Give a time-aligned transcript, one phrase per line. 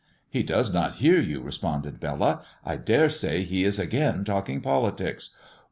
[0.27, 2.41] "He does not hear you," responded Bella.
[2.65, 5.29] "I dare say he is again talking politics."